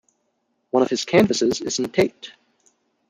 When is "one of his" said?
0.71-1.05